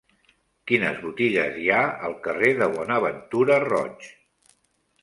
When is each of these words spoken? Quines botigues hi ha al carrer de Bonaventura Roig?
Quines 0.71 0.95
botigues 1.03 1.59
hi 1.65 1.69
ha 1.75 1.83
al 2.09 2.17
carrer 2.25 2.51
de 2.63 2.71
Bonaventura 2.79 3.61
Roig? 3.69 4.11